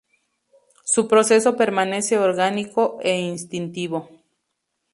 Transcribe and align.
Su 0.83 1.07
proceso 1.07 1.55
permanece 1.55 2.17
orgánico 2.17 2.97
e 3.03 3.19
instintivo. 3.21 4.09